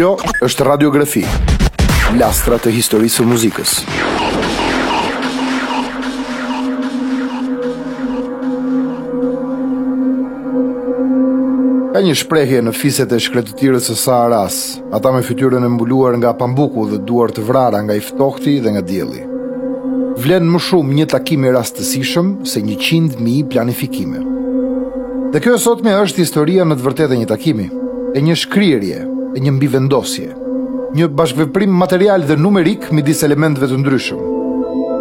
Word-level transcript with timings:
Kjo 0.00 0.14
është 0.46 0.64
radiografi. 0.64 1.20
Lastra 2.16 2.56
të 2.56 2.70
historisë 2.72 3.18
së 3.20 3.24
muzikës. 3.28 3.72
Ka 11.92 12.00
një 12.06 12.14
shprehje 12.22 12.62
në 12.64 12.72
fiset 12.80 13.12
e 13.12 13.20
shkretëtirës 13.26 13.90
së 13.90 13.98
sa 14.04 14.22
ata 14.32 15.12
me 15.12 15.20
fytyrën 15.20 15.68
e 15.68 15.72
mbuluar 15.76 16.16
nga 16.22 16.32
pambuku 16.32 16.86
dhe 16.94 17.02
duar 17.04 17.28
të 17.36 17.44
vrara 17.50 17.84
nga 17.84 17.98
i 18.00 18.00
ftohti 18.00 18.56
dhe 18.64 18.72
nga 18.72 18.80
djeli. 18.92 19.20
Vlenë 20.24 20.50
më 20.54 20.64
shumë 20.70 20.96
një 21.02 21.10
takimi 21.12 21.52
rastësishëm 21.52 22.34
se 22.48 22.64
një 22.64 22.80
qindë 22.88 23.20
mi 23.20 23.36
planifikime. 23.52 24.24
Dhe 25.36 25.44
kjo 25.44 25.58
sot 25.60 25.84
sotme 25.84 25.92
është 26.08 26.24
historia 26.24 26.64
në 26.64 26.80
të 26.80 26.88
vërtet 26.88 27.12
e 27.12 27.20
një 27.22 27.30
takimi, 27.36 27.68
e 28.16 28.28
një 28.30 28.40
shkryrje 28.46 29.06
e 29.34 29.40
një 29.42 29.52
mbi 29.56 29.68
vendosje, 29.70 30.32
një 30.96 31.08
bashkëveprim 31.14 31.70
material 31.82 32.24
dhe 32.26 32.36
numerik 32.38 32.88
midis 32.94 33.20
dis 33.20 33.26
elementve 33.28 33.68
të 33.70 33.78
ndryshëm. 33.80 34.24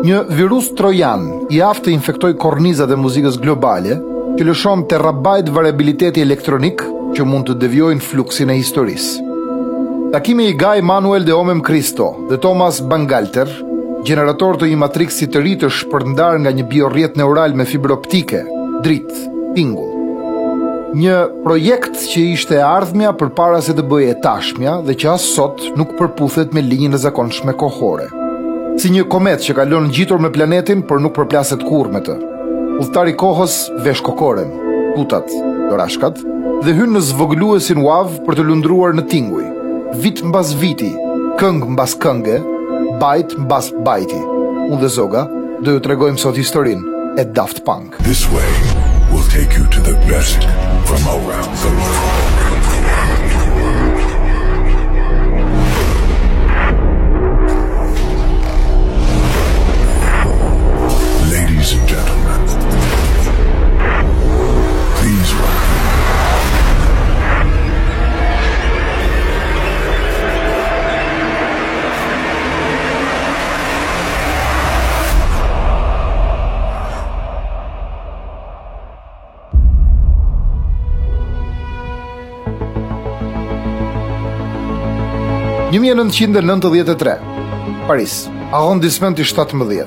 Një 0.06 0.20
virus 0.38 0.70
Trojan 0.80 1.26
i 1.52 1.60
aftë 1.66 1.92
infektoj 1.92 2.34
kornizat 2.40 2.94
e 2.94 3.00
muzikës 3.00 3.40
globale 3.42 3.98
që 4.38 4.48
lëshon 4.48 4.86
terabajt 4.92 5.50
variabiliteti 5.56 6.24
elektronik 6.24 6.86
që 7.18 7.26
mund 7.26 7.50
të 7.50 7.58
devjojnë 7.66 8.06
fluksin 8.06 8.54
e 8.54 8.60
historisë. 8.62 9.26
Takimi 10.14 10.48
i 10.50 10.56
Gaj 10.58 10.82
Manuel 10.86 11.26
de 11.28 11.36
Omem 11.36 11.60
Cristo 11.66 12.14
dhe 12.32 12.40
Thomas 12.42 12.80
Bangalter, 12.90 13.52
generator 14.08 14.58
të 14.58 14.72
i 14.72 14.80
matriksit 14.80 15.34
të 15.36 15.44
rritë 15.44 15.68
është 15.70 15.92
përndar 15.94 16.40
nga 16.42 16.56
një 16.56 16.66
biorjet 16.72 17.20
neural 17.20 17.58
me 17.60 17.68
fibroptike, 17.70 18.46
dritë, 18.86 19.24
pingullë 19.58 19.99
një 20.98 21.16
projekt 21.46 22.00
që 22.10 22.22
ishte 22.34 22.58
ardhmja 22.66 23.12
për 23.20 23.30
para 23.38 23.60
se 23.62 23.76
të 23.78 23.84
bëje 23.86 24.16
tashmja 24.24 24.80
dhe 24.88 24.96
që 24.98 25.10
asë 25.12 25.34
sot 25.36 25.62
nuk 25.78 25.92
përputhet 26.00 26.54
me 26.54 26.64
linjën 26.66 26.96
e 26.98 27.00
zakonshme 27.02 27.54
kohore. 27.62 28.08
Si 28.80 28.90
një 28.94 29.04
komet 29.12 29.44
që 29.46 29.54
kalon 29.60 29.90
gjitur 29.94 30.18
me 30.24 30.32
planetin 30.34 30.82
për 30.90 31.04
nuk 31.04 31.14
përplaset 31.18 31.62
kur 31.68 31.92
me 31.94 32.02
të. 32.06 32.16
Udhtari 32.80 33.14
kohës 33.20 33.58
vesh 33.86 34.02
kokoren, 34.06 34.50
putat, 34.96 35.30
dorashkat, 35.70 36.24
dhe 36.66 36.74
hynë 36.74 36.96
në 36.98 37.04
zvogluesin 37.12 37.84
uav 37.84 38.16
për 38.26 38.40
të 38.40 38.48
lundruar 38.50 38.98
në 38.98 39.06
tinguj. 39.12 39.46
Vit 40.02 40.24
mbas 40.26 40.56
viti, 40.58 40.90
këng 41.42 41.62
mbas 41.76 41.94
këngë, 42.02 42.40
bajt 43.04 43.36
mbas 43.46 43.70
bajti. 43.86 44.24
Unë 44.72 44.82
dhe 44.82 44.90
Zoga 44.98 45.28
do 45.62 45.76
ju 45.78 45.84
regojmë 45.86 46.18
sot 46.24 46.40
historinë 46.42 47.14
e 47.22 47.28
Daft 47.38 47.62
Punk. 47.68 47.94
This 48.10 48.26
way 48.34 48.50
will 49.14 49.26
take 49.36 49.54
you 49.60 49.70
to 49.70 49.86
the 49.86 49.96
best 50.10 50.50
from 50.90 51.08
around 51.08 51.54
the 51.64 51.70
world. 52.40 52.49
1993, 85.80 87.14
Paris, 87.88 88.30
arrondissement 88.52 89.20
i 89.20 89.24
17. 89.24 89.86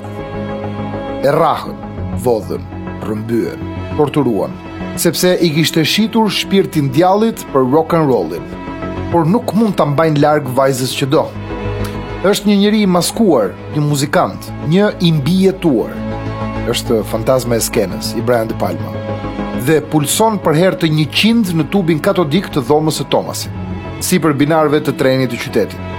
Errahën, 1.23 1.75
vodhën, 2.17 2.63
rëmbyën, 3.07 3.61
torturuan, 3.99 4.55
sepse 4.99 5.35
i 5.45 5.51
kishte 5.53 5.83
shitur 5.85 6.33
shpirtin 6.33 6.89
djallit 6.95 7.45
për 7.53 7.69
rock 7.75 7.93
and 7.93 8.09
rollin, 8.09 8.49
por 9.13 9.29
nuk 9.29 9.53
mund 9.53 9.77
ta 9.77 9.85
mbajnë 9.85 10.23
larg 10.23 10.49
vajzës 10.57 10.95
që 10.97 11.11
do. 11.13 11.23
Është 12.25 12.49
një 12.49 12.57
njeri 12.63 12.81
i 12.81 12.89
maskuar, 12.89 13.53
një 13.75 13.85
muzikant, 13.85 14.49
një 14.73 14.89
i 15.05 15.13
mbijetuar. 15.19 15.93
Është 16.73 17.03
fantazma 17.13 17.61
e 17.61 17.67
skenës, 17.69 18.15
i 18.17 18.25
Brian 18.25 18.49
De 18.49 18.57
Palma, 18.57 18.95
dhe 19.67 19.77
pulson 19.93 20.41
për 20.41 20.57
herë 20.57 20.81
të 20.87 20.95
100 21.05 21.53
në 21.61 21.67
tubin 21.69 22.01
katodik 22.01 22.49
të 22.49 22.65
dhomës 22.71 23.03
së 23.03 23.11
Thomasit 23.13 23.59
si 24.01 24.17
për 24.23 24.33
binarve 24.39 24.79
të 24.83 24.93
trenit 24.97 25.31
të 25.33 25.39
qytetit. 25.45 25.89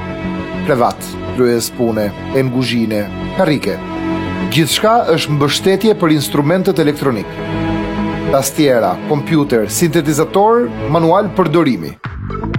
Krevat, 0.66 1.00
kryes 1.37 1.71
pune, 1.77 2.09
engujine, 2.38 3.05
karike. 3.37 3.78
shka 4.69 4.97
është 5.15 5.31
mbështetje 5.32 5.94
për 5.99 6.12
instrumentet 6.12 6.78
elektronik. 6.78 7.27
Tastiera, 8.32 8.97
kompjuter, 9.09 9.69
sintetizator, 9.71 10.69
manual 10.91 11.28
për 11.37 11.49
dorimi. 11.53 11.93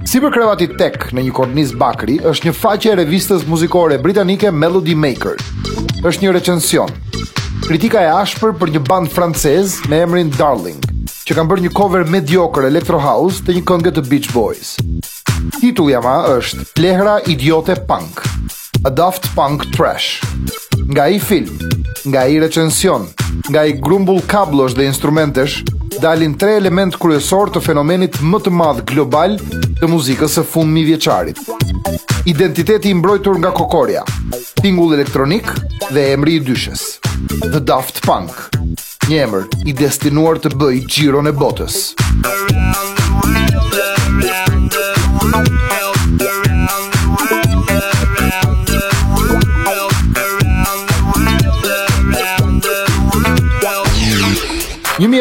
Si 0.06 0.19
për 0.22 0.31
krevatit 0.31 0.78
tek 0.78 1.09
në 1.13 1.23
një 1.25 1.31
kornis 1.34 1.73
bakri, 1.73 2.19
është 2.23 2.47
një 2.47 2.53
faqe 2.53 2.91
e 2.91 2.96
revistës 2.96 3.47
muzikore 3.47 3.97
britanike 4.02 4.52
Melody 4.52 4.96
Maker. 4.96 5.35
është 6.06 6.22
një 6.23 6.31
recension. 6.34 6.90
Kritika 7.66 8.00
e 8.02 8.07
ashpër 8.22 8.53
për 8.62 8.69
një 8.75 8.79
band 8.88 9.07
francez 9.09 9.81
me 9.90 10.02
emrin 10.02 10.29
Darling 10.38 10.78
që 11.25 11.34
kanë 11.34 11.50
bërë 11.50 11.62
një 11.66 11.73
cover 11.73 12.03
mediocre 12.06 12.67
electro 12.69 13.00
house 13.02 13.41
të 13.41 13.56
një 13.57 13.63
këngë 13.66 13.91
të 13.96 14.03
Beach 14.09 14.29
Boys 14.34 14.78
titull 15.65 15.89
është 15.95 16.65
Plehra 16.77 17.15
Idiote 17.25 17.73
Punk 17.89 18.19
A 18.85 18.91
Daft 18.93 19.25
Punk 19.33 19.63
Trash 19.73 20.19
Nga 20.93 21.05
i 21.15 21.19
film, 21.19 21.57
nga 22.05 22.25
i 22.29 22.39
recension 22.39 23.07
Nga 23.49 23.63
i 23.63 23.73
grumbull 23.81 24.21
kablosh 24.29 24.75
dhe 24.77 24.85
instrumentesh 24.85 25.63
Dalin 26.03 26.35
tre 26.37 26.57
element 26.59 26.93
kryesor 27.01 27.49
të 27.55 27.63
fenomenit 27.65 28.19
më 28.21 28.41
të 28.45 28.53
madh 28.53 28.83
global 28.93 29.37
Të 29.81 29.89
muzikës 29.89 30.37
e 30.41 30.45
fund 30.51 30.73
mi 30.75 30.85
vjeqarit 30.85 31.41
Identiteti 32.29 32.93
imbrojtur 32.93 33.39
nga 33.41 33.53
kokoria 33.55 34.05
Tingull 34.61 34.93
elektronik 34.99 35.49
dhe 35.89 36.05
emri 36.13 36.37
i 36.41 36.45
dyshes 36.45 36.99
The 37.41 37.63
Daft 37.71 38.03
Punk 38.05 38.37
Një 39.09 39.21
emër 39.27 39.49
i 39.65 39.73
destinuar 39.77 40.37
të 40.41 40.53
bëjë 40.61 40.83
gjiron 40.93 41.31
e 41.31 41.33
botës 41.41 41.95
Yeah 41.95 42.84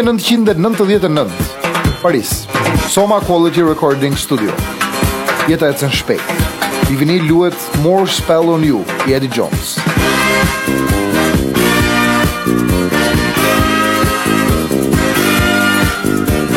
1999 0.03 1.28
Paris 2.03 2.47
Soma 2.88 3.21
Quality 3.21 3.62
Recording 3.62 4.16
Studio 4.19 4.50
Jeta 5.47 5.69
e 5.71 5.72
të 5.77 5.87
në 5.87 5.91
shpejt 5.94 6.21
I 6.91 6.97
vini 6.99 7.21
luet 7.22 7.55
More 7.84 8.06
Spell 8.10 8.50
on 8.56 8.66
You 8.66 8.81
I 9.06 9.15
Eddie 9.15 9.31
Jones 9.31 9.78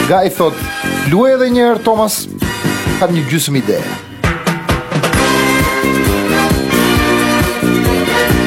Ga 0.10 0.24
i 0.28 0.34
thot 0.34 0.58
Lue 1.14 1.30
edhe 1.38 1.52
njerë 1.54 1.84
Thomas 1.86 2.24
Kam 2.98 3.14
një 3.14 3.22
gjysëm 3.30 3.62
ide 3.62 3.78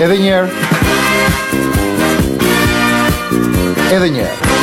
Edhe 0.02 0.18
njerë 0.26 0.50
Edhe 3.94 4.10
njerë 4.18 4.59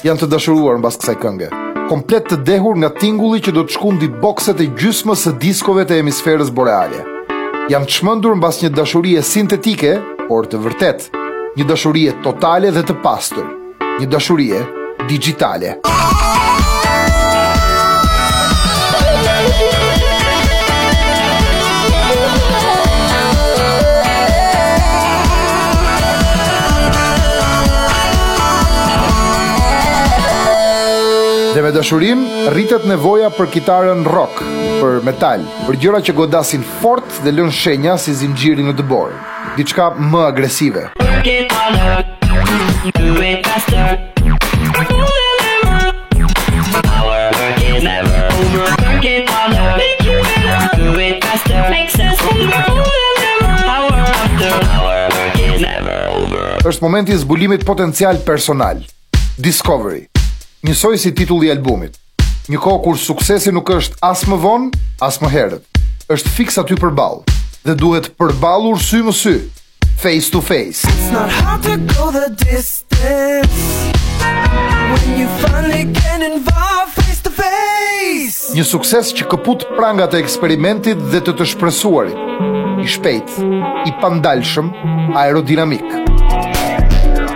Jam 0.00 0.16
të 0.16 0.26
dashuruar 0.32 0.78
mbas 0.80 0.96
kësaj 0.98 1.14
kënge 1.22 1.50
komplet 1.90 2.26
të 2.30 2.38
dehur 2.48 2.74
nga 2.80 2.88
tingulli 2.98 3.38
që 3.46 3.52
do 3.56 3.62
të 3.66 3.74
shkundi 3.76 4.08
bokset 4.22 4.62
e 4.64 4.66
gjysmës 4.78 5.22
së 5.26 5.32
diskove 5.42 5.82
të 5.88 5.98
hemisferës 6.00 6.52
boreale. 6.54 7.00
Jam 7.70 7.86
çmendur 7.90 8.36
mbas 8.38 8.62
një 8.62 8.70
dashurie 8.78 9.20
sintetike, 9.26 9.96
por 10.30 10.46
të 10.46 10.62
vërtet, 10.64 11.10
një 11.58 11.66
dashurie 11.66 12.14
totale 12.26 12.70
dhe 12.78 12.84
të 12.86 12.96
pastër, 13.02 13.50
një 14.00 14.08
dashurie 14.14 14.62
digjitale. 15.10 15.76
Ah! 15.82 16.09
dashurim 31.74 32.22
rritet 32.52 32.82
nevoja 32.88 33.30
për 33.34 33.48
kitarën 33.54 34.02
rock, 34.06 34.42
për 34.80 35.00
metal, 35.06 35.44
për 35.66 35.78
gjëra 35.82 36.00
që 36.08 36.14
godasin 36.18 36.64
fort 36.80 37.18
dhe 37.24 37.32
lën 37.36 37.50
shenja 37.54 37.96
si 38.00 38.14
zinxhiri 38.16 38.64
në 38.66 38.74
dëbor, 38.80 39.12
diçka 39.58 39.90
më 39.98 40.24
agresive. 40.30 40.86
është 56.70 56.82
momenti 56.84 57.10
i 57.12 57.16
zbulimit 57.18 57.64
potencial 57.66 58.16
personal. 58.26 58.76
Discovery 59.38 60.09
njësoj 60.62 60.98
si 60.98 61.10
titulli 61.16 61.48
i 61.48 61.52
albumit. 61.54 61.96
Një 62.50 62.58
kohë 62.60 62.80
kur 62.84 62.98
suksesi 63.00 63.52
nuk 63.54 63.68
është 63.72 64.00
as 64.04 64.24
më 64.28 64.36
vonë, 64.42 64.70
as 65.04 65.20
më 65.22 65.30
herët. 65.32 65.80
Është 66.10 66.32
fiks 66.36 66.58
aty 66.60 66.74
përballë 66.80 67.36
dhe 67.64 67.74
duhet 67.78 68.08
përballur 68.18 68.80
sy 68.82 69.00
më 69.04 69.12
sy, 69.14 69.34
face 70.00 70.30
to 70.32 70.40
face. 70.44 70.84
It's 70.88 71.12
not 71.14 71.30
hard 71.32 71.62
to 71.68 71.76
go 71.94 72.10
the 72.12 72.30
distance 72.36 73.94
when 74.90 75.08
you 75.20 75.28
finally 75.42 75.84
get 76.00 76.24
involved 76.24 76.96
face 76.98 77.20
to 77.28 77.32
face. 77.36 78.40
Një 78.56 78.64
sukses 78.68 79.12
që 79.16 79.28
këput 79.32 79.68
prangat 79.78 80.18
e 80.18 80.22
eksperimentit 80.24 81.04
dhe 81.12 81.20
të 81.24 81.36
të 81.40 81.48
shpresuarit. 81.54 82.18
I 82.80 82.86
shpejt, 82.88 83.32
i 83.90 83.96
pandalshëm, 84.00 84.72
aerodinamik. 85.20 85.84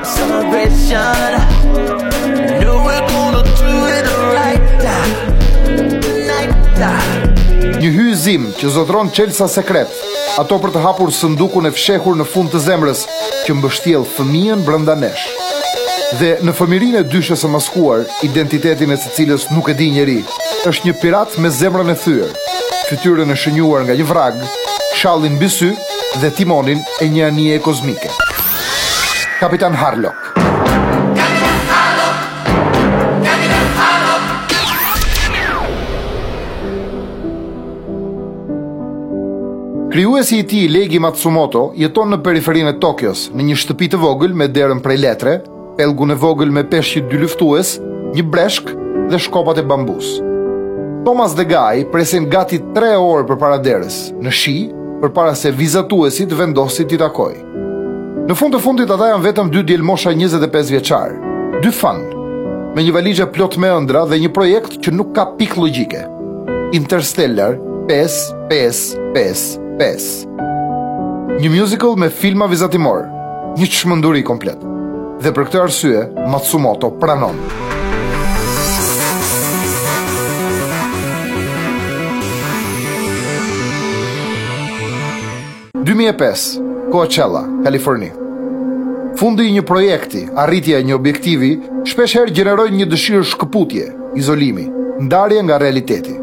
Celebration. 0.05 1.41
Një 7.85 7.91
hyzim 7.93 8.45
që 8.57 8.69
zotron 8.73 9.11
qelsa 9.13 9.45
sekret, 9.55 9.91
ato 10.41 10.57
për 10.63 10.71
të 10.73 10.81
hapur 10.87 11.11
sëndukun 11.13 11.67
e 11.69 11.73
fshehur 11.77 12.17
në 12.17 12.25
fund 12.33 12.49
të 12.55 12.63
zemrës, 12.65 13.03
që 13.45 13.57
mbështjel 13.59 14.07
fëmijën 14.15 14.63
brënda 14.65 14.95
nesh. 15.03 15.25
Dhe 16.17 16.31
në 16.49 16.55
fëmirin 16.57 16.97
e 17.03 17.05
dyshe 17.15 17.37
së 17.37 17.51
maskuar, 17.53 18.07
identitetin 18.31 18.95
e 18.97 19.01
së 19.05 19.13
cilës 19.19 19.45
nuk 19.53 19.69
e 19.69 19.77
di 19.83 19.91
njeri, 19.99 20.19
është 20.65 20.89
një 20.89 20.95
pirat 21.05 21.37
me 21.37 21.53
zemrën 21.61 21.93
e 21.93 21.99
thyër, 22.07 22.33
fytyrën 22.89 23.37
e 23.37 23.41
shënjuar 23.45 23.85
nga 23.89 23.99
një 24.01 24.09
vrag, 24.15 24.41
shalin 25.03 25.37
bësy 25.45 25.75
dhe 26.25 26.33
timonin 26.41 26.81
e 27.05 27.11
një 27.17 27.29
anje 27.31 27.61
kozmike. 27.69 28.15
Kapitan 29.43 29.77
Harlock 29.77 30.24
Krijuesi 39.95 40.39
i 40.39 40.43
tij 40.43 40.67
Legi 40.69 40.99
Matsumoto 40.99 41.69
jeton 41.79 42.09
në 42.11 42.17
periferinë 42.27 42.73
e 42.73 42.79
Tokios, 42.83 43.29
në 43.31 43.45
një 43.47 43.59
shtëpi 43.63 43.87
të 43.93 44.01
vogël 44.03 44.33
me 44.35 44.49
derën 44.51 44.81
prej 44.83 44.97
letre, 44.99 45.35
pellgun 45.79 46.11
e 46.11 46.17
vogël 46.19 46.51
me 46.51 46.65
peshqi 46.67 46.99
dy 47.11 47.21
lëftues, 47.21 47.77
një 48.17 48.25
breshk 48.33 48.73
dhe 49.13 49.21
shkopat 49.23 49.61
e 49.63 49.65
bambus. 49.71 50.17
Thomas 51.07 51.37
the 51.39 51.47
Guy 51.47 51.85
presin 51.95 52.27
gati 52.27 52.59
3 52.75 52.91
orë 53.05 53.29
përpara 53.31 53.61
derës, 53.69 54.01
në 54.19 54.35
shi, 54.35 54.57
përpara 55.07 55.37
se 55.39 55.55
vizatuesit 55.55 56.35
vendosin 56.41 56.91
t'i 56.91 56.99
takojë. 56.99 58.27
Në 58.27 58.35
fund 58.43 58.59
të 58.59 58.65
fundit 58.67 58.91
ata 58.91 59.13
janë 59.15 59.29
vetëm 59.31 59.55
dy 59.55 59.63
djalë 59.63 59.87
mosha 59.95 60.11
25 60.11 60.75
vjeçar, 60.75 61.15
dy 61.63 61.71
fan, 61.71 62.03
me 62.75 62.83
një 62.83 62.99
valizhe 62.99 63.31
plot 63.37 63.61
me 63.63 63.71
ëndra 63.79 64.09
dhe 64.11 64.19
një 64.27 64.35
projekt 64.41 64.81
që 64.83 64.97
nuk 65.01 65.15
ka 65.15 65.31
pikë 65.39 65.63
logjike. 65.69 66.03
Interstellar 66.83 67.61
5 67.87 68.25
5 68.51 69.13
5 69.63 69.63
5. 69.79 71.41
Një 71.43 71.49
musical 71.51 71.97
me 71.99 72.07
filma 72.11 72.47
vizatimor. 72.47 73.07
Një 73.59 73.67
çmënduri 73.75 74.21
komplet. 74.27 74.61
Dhe 75.23 75.33
për 75.35 75.49
këtë 75.49 75.59
arsye, 75.65 76.03
Matsumoto 76.31 76.93
pranon. 77.03 77.39
2005, 85.85 86.47
Coachella, 86.95 87.43
Kaliforni. 87.67 88.13
Fundi 89.19 89.49
i 89.51 89.57
një 89.59 89.67
projekti, 89.67 90.25
arritja 90.43 90.79
e 90.81 90.87
një 90.87 90.95
objektivi, 90.97 91.51
shpesh 91.91 92.15
herë 92.19 92.35
gjenerojnë 92.37 92.81
një 92.83 92.89
dëshirë 92.95 93.27
shkëputje, 93.33 93.91
izolimi, 94.19 94.69
ndarje 95.07 95.43
nga 95.45 95.59
realiteti. 95.63 96.15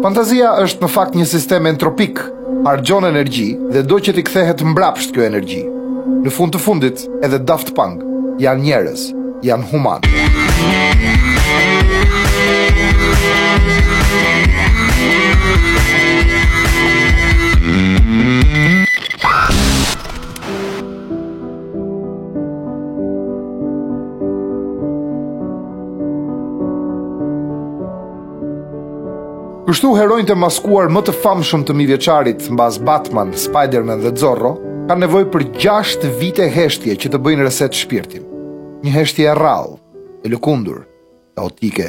Fantazia 0.00 0.54
është 0.64 0.86
në 0.86 0.94
fakt 0.96 1.16
një 1.20 1.28
sistem 1.28 1.66
entropik 1.68 2.20
argjon 2.66 3.04
energji 3.04 3.56
dhe 3.72 3.82
do 3.86 3.98
që 4.00 4.14
t'i 4.16 4.24
kthehet 4.28 4.64
mbrapsht 4.72 5.14
kjo 5.14 5.24
energji. 5.26 5.62
Në 6.24 6.32
fund 6.34 6.54
të 6.54 6.60
fundit, 6.64 7.06
edhe 7.24 7.38
Daft 7.48 7.74
Punk 7.78 8.04
janë 8.42 8.64
njerëz, 8.66 9.08
janë 9.46 9.70
humanë. 9.72 10.39
Kështu 29.70 29.92
herojnë 29.94 30.26
të 30.26 30.34
maskuar 30.34 30.88
më 30.90 31.00
të 31.06 31.12
famshëm 31.22 31.62
të 31.68 31.74
midjeqarit 31.78 32.40
në 32.50 32.56
bazë 32.58 32.80
Batman, 32.88 33.28
Spider-Man 33.38 34.00
dhe 34.02 34.10
Zorro, 34.18 34.50
ka 34.88 34.96
nevoj 34.98 35.20
për 35.30 35.44
6 35.62 36.08
vite 36.18 36.48
heshtje 36.56 36.96
që 37.04 37.10
të 37.12 37.20
bëjnë 37.22 37.44
reset 37.46 37.76
shpirtin. 37.78 38.24
Një 38.82 38.94
heshtje 38.96 39.28
e 39.30 39.36
rralë, 39.38 39.76
e 40.26 40.32
lukundur, 40.32 40.80
e 41.38 41.44
otike, 41.44 41.86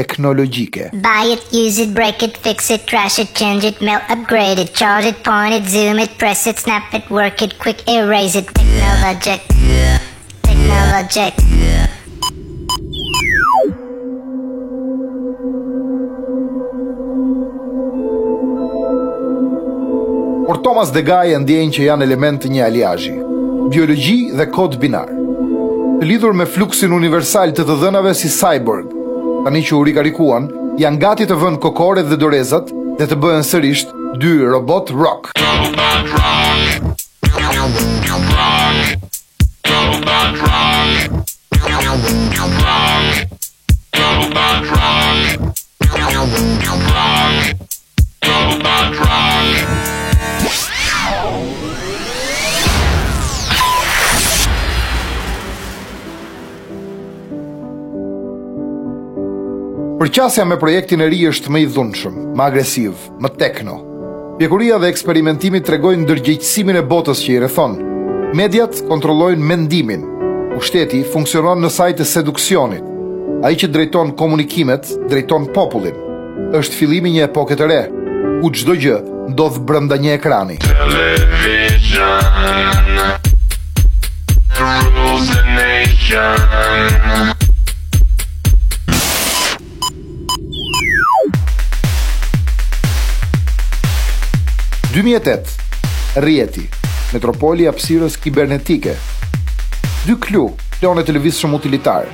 teknologjike. 0.00 0.88
Buy 1.04 1.34
it, 1.34 1.44
use 1.52 1.82
it, 1.84 1.92
break 1.92 2.24
it, 2.30 2.40
fix 2.46 2.70
it, 2.72 2.88
trash 2.88 3.18
it, 3.20 3.34
change 3.36 3.68
it, 3.68 3.84
upgrade 4.16 4.64
it, 4.64 4.72
charge 4.72 5.12
it, 5.12 5.20
point 5.28 5.52
it, 5.60 5.68
zoom 5.74 6.00
it, 6.06 6.16
press 6.22 6.46
it, 6.46 6.64
snap 6.64 6.94
it, 6.96 7.04
work 7.10 7.42
it, 7.44 7.58
quick, 7.58 7.84
erase 7.92 8.40
it, 8.40 8.48
technologic, 8.56 9.44
technologic, 10.48 11.44
Thomas 20.62 20.92
de 20.94 21.02
e 21.02 21.34
ndjenë 21.42 21.72
që 21.74 21.86
janë 21.88 22.04
element 22.06 22.38
të 22.42 22.50
një 22.54 22.60
aliajji, 22.68 23.14
biologji 23.74 24.18
dhe 24.38 24.46
kod 24.54 24.76
binar. 24.78 25.10
Lidhur 26.06 26.34
me 26.38 26.46
fluksin 26.46 26.92
universal 26.94 27.50
të 27.50 27.66
të 27.66 27.78
dhënave 27.82 28.12
si 28.14 28.30
cyborg, 28.30 28.94
tani 29.46 29.64
që 29.66 29.76
u 29.80 29.84
rikarikuan, 29.90 30.46
janë 30.78 31.02
gati 31.02 31.26
të 31.26 31.40
vënë 31.42 31.60
kokore 31.66 32.06
dhe 32.06 32.20
dorezat 32.22 32.70
dhe 33.00 33.10
të 33.10 33.20
bëhen 33.24 33.46
sërish 33.50 33.86
dy 34.22 34.34
robot 34.54 34.94
rock. 34.94 35.32
Robot 35.42 36.12
rock. 36.14 37.01
Përqasja 60.12 60.44
me 60.44 60.58
projektin 60.60 61.00
e 61.00 61.06
ri 61.08 61.22
është 61.24 61.48
më 61.48 61.60
i 61.62 61.66
dhunshëm, 61.72 62.16
më 62.36 62.42
agresiv, 62.50 62.98
më 63.16 63.28
tekno. 63.40 63.78
Pjekuria 64.36 64.76
dhe 64.82 64.90
eksperimentimi 64.92 65.62
të 65.64 65.72
regojnë 65.72 66.02
ndërgjegjësimin 66.04 66.76
e 66.82 66.82
botës 66.90 67.22
që 67.24 67.32
i 67.32 67.38
rethonë. 67.40 67.86
Mediat 68.36 68.76
kontrollojnë 68.90 69.48
mendimin. 69.48 70.04
U 70.52 70.60
shteti, 70.68 71.00
funksionon 71.14 71.64
në 71.64 71.70
sajtë 71.78 72.04
e 72.04 72.10
seduksionit. 72.10 72.92
A 73.40 73.54
i 73.54 73.56
që 73.56 73.70
drejton 73.72 74.12
komunikimet, 74.20 74.92
drejton 75.08 75.48
popullin. 75.56 75.96
është 76.60 76.76
filimi 76.76 77.14
një 77.16 77.30
epoket 77.30 77.64
e 77.64 77.70
re, 77.72 77.80
ku 78.44 78.50
gjdo 78.52 78.76
gjë 78.84 78.98
ndodhë 79.32 79.62
brënda 79.64 79.96
një 79.96 80.12
ekrani. 80.20 80.58
Television 80.68 82.20
Rules 84.60 85.30
the 85.32 85.44
nation 85.56 87.40
2008, 94.92 95.56
Rjeti, 96.20 96.66
Metropolia 97.16 97.70
apsirës 97.72 98.18
kibernetike. 98.20 98.92
Dy 100.04 100.16
klu, 100.20 100.50
plone 100.80 101.00
të 101.00 101.14
lëvisë 101.16 101.46
shumë 101.46 101.56
utilitarë, 101.56 102.10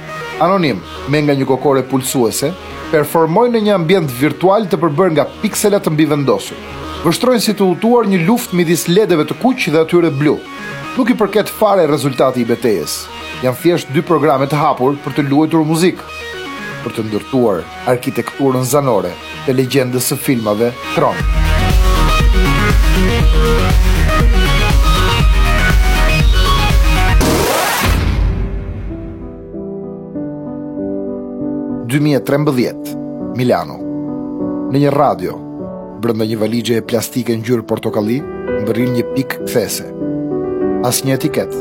anonim, 0.46 0.78
me 1.10 1.18
nga 1.24 1.34
një 1.34 1.48
kokore 1.48 1.82
pulsuese, 1.90 2.52
performojnë 2.92 3.56
në 3.58 3.64
një 3.66 3.72
ambient 3.74 4.14
virtual 4.20 4.68
të 4.70 4.78
përbër 4.84 5.10
nga 5.16 5.26
pikselat 5.42 5.88
të 5.88 5.94
mbivendosur. 5.96 6.60
Vështrojnë 7.02 7.44
si 7.48 7.56
të 7.58 7.66
utuar 7.66 8.06
një 8.06 8.22
luft 8.30 8.54
midis 8.54 8.86
ledeve 8.86 9.26
të 9.26 9.40
kuq 9.42 9.66
dhe 9.74 9.82
atyre 9.82 10.14
blu. 10.14 10.36
Nuk 10.94 11.10
i 11.10 11.18
përket 11.18 11.50
fare 11.50 11.88
rezultati 11.90 12.46
i 12.46 12.46
betejes. 12.46 13.08
Janë 13.42 13.62
thjesht 13.64 13.90
dy 13.90 14.06
programe 14.06 14.46
të 14.46 14.54
hapur 14.62 14.94
për 15.02 15.18
të 15.18 15.26
luajtur 15.26 15.66
muzikë 15.66 16.06
për 16.84 16.94
të 16.94 17.08
ndërtuar 17.08 17.64
arkitekturën 17.90 18.62
zanore 18.64 19.10
të 19.48 19.58
legjendës 19.58 20.14
së 20.14 20.20
filmave 20.28 20.70
kronë. 20.94 21.26
Tron. 21.26 21.46
2013, 31.90 32.90
Milano 33.36 33.76
Në 34.72 34.80
një 34.82 34.90
radio, 34.92 35.32
brënda 36.04 36.26
një 36.28 36.36
valigje 36.42 36.76
e 36.76 36.84
plastike 36.84 37.32
në 37.38 37.46
gjyrë 37.48 37.64
portokalli, 37.70 38.18
më 38.50 38.60
bërin 38.68 38.92
një 38.98 39.06
pikë 39.14 39.38
këthese. 39.46 39.86
As 40.84 41.00
një 41.06 41.16
etiket, 41.16 41.56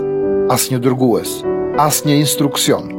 as 0.52 0.68
një 0.74 0.82
dërgues, 0.84 1.38
as 1.80 2.04
një 2.06 2.20
instruksion. 2.26 2.92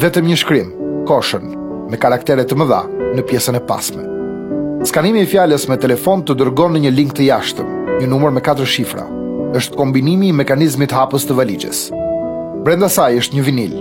Vetëm 0.00 0.26
një 0.32 0.40
shkrim, 0.40 0.72
koshën, 1.08 1.48
me 1.92 2.00
karakteret 2.00 2.48
të 2.48 2.56
mëdha 2.58 2.82
në 3.16 3.26
pjesën 3.28 3.60
e 3.60 3.66
pasme. 3.68 4.10
Skanimi 4.86 5.22
i 5.26 5.26
fjalës 5.26 5.64
me 5.66 5.74
telefon 5.82 6.20
të 6.22 6.36
dërgon 6.38 6.76
në 6.76 6.84
një 6.84 6.90
link 6.94 7.14
të 7.16 7.24
jashtëm, 7.26 7.70
një 8.00 8.06
numër 8.06 8.34
me 8.36 8.40
katër 8.44 8.68
shifra. 8.70 9.02
Është 9.58 9.78
kombinimi 9.80 10.28
i 10.30 10.34
mekanizmit 10.36 10.92
hapës 10.94 11.24
të 11.26 11.34
valixhes. 11.34 11.80
Brenda 12.64 12.86
saj 12.92 13.16
është 13.18 13.36
një 13.40 13.44
vinil, 13.48 13.72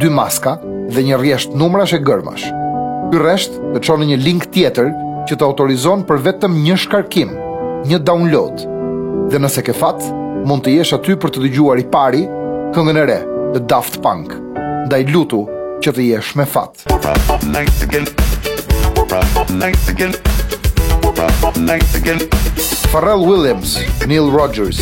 dy 0.00 0.08
maska 0.16 0.54
dhe 0.94 1.02
një 1.08 1.18
rresht 1.20 1.52
numrash 1.52 1.92
e 1.92 2.00
gërmash. 2.00 2.46
Ky 3.10 3.20
rresht 3.20 3.58
të 3.74 3.82
çon 3.84 4.00
në 4.00 4.08
një 4.10 4.16
link 4.22 4.46
tjetër 4.54 4.88
që 5.28 5.36
të 5.36 5.44
autorizon 5.50 6.06
për 6.08 6.22
vetëm 6.24 6.56
një 6.64 6.78
shkarkim, 6.86 7.34
një 7.90 8.00
download. 8.08 8.64
Dhe 9.32 9.40
nëse 9.42 9.64
ke 9.66 9.74
fat, 9.76 10.00
mund 10.48 10.64
të 10.64 10.78
jesh 10.78 10.94
aty 10.96 11.18
për 11.20 11.34
të 11.36 11.42
dëgjuar 11.44 11.82
i 11.82 11.86
pari 11.92 12.22
këngën 12.72 13.02
e 13.02 13.06
re 13.12 13.18
të 13.56 13.66
Daft 13.74 14.00
Punk. 14.04 14.32
Ndaj 14.88 15.04
lutu 15.12 15.42
që 15.84 15.92
të 15.92 16.08
jesh 16.14 16.32
me 16.40 16.48
fat. 16.48 16.80
again. 17.82 18.08
again. 19.52 20.16
Pharrell 22.92 23.24
Williams, 23.24 23.78
Neil 24.06 24.28
Rogers, 24.30 24.78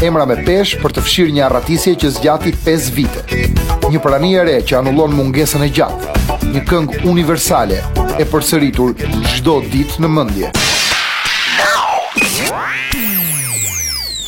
emra 0.00 0.24
me 0.24 0.38
pesh 0.46 0.72
për 0.80 0.94
të 0.96 1.04
fshirë 1.04 1.34
një 1.36 1.42
arratisje 1.44 1.92
që 2.00 2.12
zgjati 2.16 2.52
5 2.64 2.86
vite. 2.96 3.42
Një 3.92 4.00
prani 4.04 4.32
e 4.40 4.46
re 4.48 4.56
që 4.64 4.78
anullon 4.80 5.12
mungesën 5.18 5.66
e 5.66 5.68
gjatë, 5.78 6.40
një 6.54 6.64
këngë 6.70 7.02
universale 7.12 7.82
e 8.16 8.26
përsëritur 8.32 8.96
çdo 9.34 9.60
ditë 9.72 10.06
në 10.06 10.12
mendje 10.16 10.54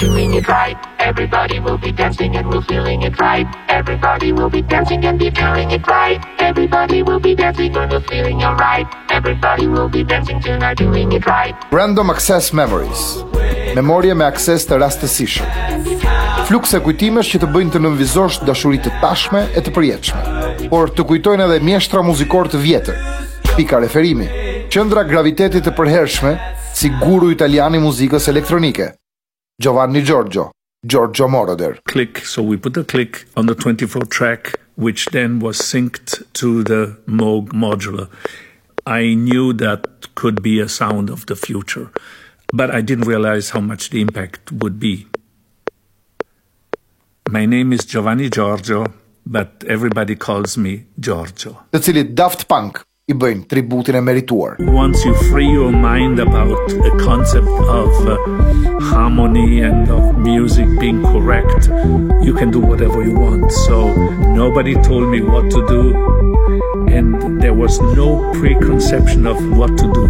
feeling 0.00 0.32
it 0.40 0.46
right 0.60 0.78
everybody 1.10 1.56
will 1.64 1.76
be 1.86 1.92
dancing 2.02 2.32
and 2.38 2.44
we're 2.50 2.64
feeling 2.72 3.00
it 3.08 3.14
right 3.20 3.44
everybody 3.80 4.28
will 4.32 4.48
be 4.56 4.62
dancing 4.74 5.00
and 5.04 5.18
be 5.18 5.28
feeling 5.40 5.70
it 5.76 5.86
right 5.96 6.16
everybody 6.50 6.98
will 7.08 7.20
be 7.28 7.34
dancing 7.42 7.72
and 7.80 7.86
we're 7.92 8.06
feeling 8.12 8.38
it 8.46 8.54
right 8.66 8.86
everybody 9.18 9.66
will 9.74 9.90
be 9.96 10.02
dancing 10.02 10.40
tonight 10.40 10.78
doing 10.78 11.12
it 11.12 11.26
right 11.26 11.52
random 11.70 12.08
access 12.14 12.46
memories 12.62 13.02
memoria 13.80 14.14
me 14.20 14.24
access 14.30 14.64
të 14.70 14.78
rastësishëm 14.80 15.84
flukse 16.48 16.80
kujtimesh 16.88 17.34
që 17.34 17.42
të 17.44 17.50
bëjnë 17.58 17.74
të 17.76 17.82
nënvizosh 17.88 18.38
dashuritë 18.48 18.88
të 18.88 18.94
tashme 19.04 19.42
e 19.52 19.60
të 19.66 19.74
përjetshme, 19.76 20.22
por 20.72 20.88
të 20.96 21.04
kujtojnë 21.12 21.44
edhe 21.50 21.60
mjeshtra 21.68 22.02
muzikor 22.02 22.48
të 22.50 22.58
vjetër. 22.64 22.98
Pika 23.54 23.78
referimi, 23.84 24.26
qendra 24.74 25.04
gravitetit 25.12 25.68
të 25.68 25.76
përhershme 25.78 26.32
si 26.74 26.90
guru 27.04 27.30
italian 27.36 27.78
i 27.78 27.84
muzikës 27.86 28.26
elektronike. 28.32 28.88
Giovanni 29.60 30.00
Giorgio, 30.02 30.52
Giorgio 30.82 31.28
Moroder. 31.28 31.80
Click. 31.84 32.24
So 32.24 32.42
we 32.42 32.56
put 32.56 32.72
the 32.72 32.82
click 32.82 33.26
on 33.36 33.44
the 33.44 33.54
24 33.54 34.06
track, 34.06 34.56
which 34.76 35.04
then 35.12 35.38
was 35.38 35.58
synced 35.58 36.24
to 36.32 36.64
the 36.64 36.96
Moog 37.06 37.48
modular. 37.48 38.08
I 38.86 39.12
knew 39.12 39.52
that 39.52 40.14
could 40.14 40.40
be 40.42 40.60
a 40.60 40.66
sound 40.68 41.10
of 41.10 41.26
the 41.26 41.36
future, 41.36 41.90
but 42.54 42.70
I 42.74 42.80
didn't 42.80 43.06
realize 43.06 43.50
how 43.50 43.60
much 43.60 43.90
the 43.90 44.00
impact 44.00 44.50
would 44.50 44.80
be. 44.80 45.06
My 47.28 47.44
name 47.44 47.74
is 47.74 47.84
Giovanni 47.84 48.30
Giorgio, 48.30 48.86
but 49.26 49.62
everybody 49.68 50.16
calls 50.16 50.56
me 50.56 50.86
Giorgio. 50.98 51.64
That's 51.70 51.86
it, 51.88 52.14
Daft 52.14 52.48
Punk. 52.48 52.82
i 53.10 53.14
bëjnë 53.18 53.46
tributin 53.50 53.96
e 53.98 54.00
merituar. 54.06 54.54
Once 54.70 55.02
you 55.04 55.12
free 55.28 55.48
your 55.50 55.72
mind 55.72 56.20
about 56.22 56.58
a 56.86 56.92
concept 57.00 57.50
of 57.66 57.90
uh, 58.06 58.14
harmony 58.90 59.62
and 59.68 59.90
of 59.90 60.18
music 60.18 60.68
being 60.78 61.02
correct, 61.02 61.66
you 62.22 62.34
can 62.38 62.52
do 62.54 62.60
whatever 62.60 63.02
you 63.02 63.18
want. 63.18 63.50
So 63.66 63.90
nobody 64.36 64.76
told 64.88 65.08
me 65.08 65.22
what 65.22 65.50
to 65.50 65.64
do 65.66 66.86
and 66.86 67.42
there 67.42 67.54
was 67.64 67.80
no 67.98 68.06
preconception 68.38 69.26
of 69.26 69.42
what 69.58 69.74
to 69.82 69.90
do. 69.98 70.06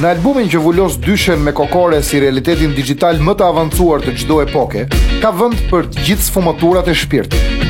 Në 0.00 0.14
albumin 0.14 0.46
që 0.48 0.60
vullos 0.64 0.94
dyshen 1.04 1.42
me 1.44 1.52
kokore 1.52 1.98
si 2.00 2.22
realitetin 2.22 2.72
digital 2.72 3.18
më 3.20 3.34
të 3.36 3.50
avancuar 3.52 4.00
të 4.06 4.16
gjdo 4.22 4.40
epoke, 4.46 4.86
ka 5.20 5.32
vënd 5.42 5.60
për 5.68 5.90
të 5.92 6.04
gjithë 6.08 6.30
sfumaturat 6.30 6.88
e 6.88 6.94
shpirtit. 6.96 7.66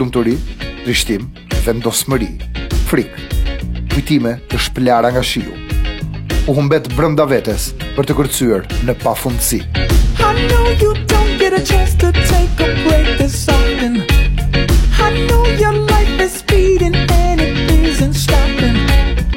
Lumëturi, 0.00 0.34
Prishtim, 0.90 1.22
vendosmëri, 1.62 2.26
frikë, 2.88 3.24
kujtime 3.92 4.32
të 4.50 4.58
shpëlara 4.58 5.12
nga 5.14 5.20
shiu. 5.22 5.52
U 6.50 6.54
humbet 6.56 6.88
brënda 6.98 7.22
vetes 7.30 7.68
për 7.94 8.08
të 8.08 8.16
kërcyer 8.18 8.64
në 8.88 8.96
pafundësi. 9.04 9.60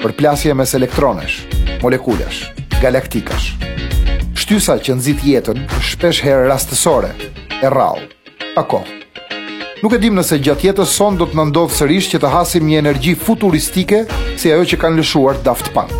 Përplasje 0.01 0.57
mes 0.63 0.73
elektronesh, 0.81 1.37
molekulesh, 1.85 2.41
galaktikash. 2.81 3.51
Shtysa 4.41 4.79
që 4.81 4.97
nxit 4.97 5.21
jetën 5.35 5.63
shpesh 5.91 6.25
herë 6.25 6.49
rastësore, 6.49 7.13
e 7.61 7.69
rrallë. 7.75 8.09
kohë. 8.57 9.02
Nuk 9.83 9.91
e 9.97 9.97
dim 9.99 10.13
nëse 10.15 10.37
gjatë 10.39 10.69
jetës 10.69 10.93
son 10.95 11.17
do 11.19 11.25
të 11.27 11.35
na 11.35 11.43
ndodhë 11.49 11.75
sërish 11.75 12.05
që 12.13 12.19
të 12.23 12.29
hasim 12.31 12.63
një 12.69 12.77
energji 12.79 13.17
futuristike 13.19 14.05
si 14.39 14.51
ajo 14.55 14.63
që 14.71 14.77
kanë 14.79 15.01
lëshuar 15.01 15.41
Daft 15.43 15.73
Punk. 15.75 15.91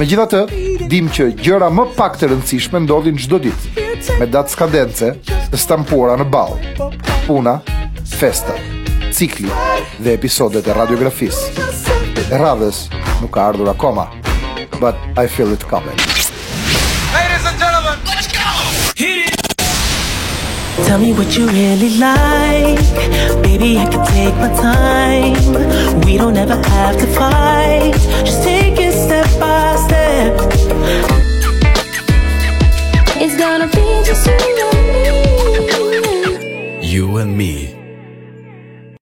Megjithatë, 0.00 0.40
dim 0.90 1.06
që 1.06 1.28
gjëra 1.38 1.68
më 1.70 1.84
pak 1.94 2.18
të 2.18 2.32
rëndësishme 2.32 2.82
ndodhin 2.82 3.20
çdo 3.22 3.38
ditë, 3.46 3.86
me 4.18 4.26
datë 4.26 4.56
skadence 4.56 5.12
e 5.30 5.60
stampura 5.64 6.16
në 6.18 6.26
ball. 6.34 6.58
Puna, 7.28 7.60
festa, 8.18 8.56
cikli 9.14 9.54
dhe 10.02 10.16
episodet 10.18 10.66
e 10.66 10.74
radiografisë. 10.80 11.68
E 12.26 12.42
radhës 12.42 12.88
nuk 13.22 13.30
ka 13.38 13.46
ardhur 13.52 13.70
akoma, 13.70 14.08
but 14.82 14.98
I 15.14 15.28
feel 15.28 15.54
it 15.54 15.62
coming. 15.70 16.10
Tell 20.84 20.98
me 20.98 21.12
what 21.12 21.36
you 21.38 21.46
really 21.46 21.96
like. 21.98 22.80
Baby, 23.42 23.78
I 23.78 23.86
can 23.86 24.04
take 24.18 24.34
my 24.42 24.50
time. 24.60 26.00
We 26.00 26.18
don't 26.18 26.36
ever 26.36 26.56
have 26.56 26.96
to 26.98 27.06
fight. 27.06 27.94
Just 28.26 28.42
take 28.42 28.78
it 28.80 28.92
step 28.92 29.26
by 29.40 29.76
step. 29.86 30.32
It's 33.22 33.36
gonna 33.38 33.68
be 33.68 33.86
just 34.08 34.26
you 34.30 36.04
and 36.04 36.18
me. 36.38 36.88
You 36.90 37.16
and 37.18 37.36
me. 37.38 37.81